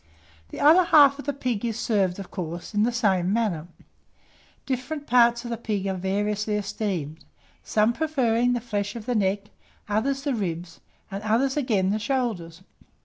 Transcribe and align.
The 0.49 0.59
other 0.59 0.85
half 0.85 1.19
of 1.19 1.25
the 1.25 1.31
pig 1.33 1.63
is 1.63 1.77
served, 1.79 2.17
of 2.17 2.31
course, 2.31 2.73
in 2.73 2.81
the 2.81 2.91
same 2.91 3.31
manner. 3.31 3.67
Different 4.65 5.05
parts 5.05 5.43
of 5.45 5.51
the 5.51 5.57
pig 5.57 5.85
are 5.85 5.93
variously 5.93 6.55
esteemed; 6.55 7.23
some 7.61 7.93
preferring 7.93 8.53
the 8.53 8.61
flesh 8.61 8.95
of 8.95 9.05
the 9.05 9.13
neck; 9.13 9.51
others, 9.87 10.23
the 10.23 10.33
ribs; 10.33 10.79
and 11.11 11.21
others, 11.21 11.55
again, 11.55 11.91
the 11.91 11.99
shoulders. 11.99 12.63